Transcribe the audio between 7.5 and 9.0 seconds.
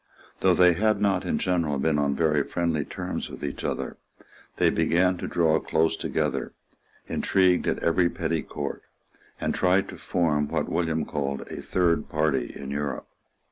at every petty German court,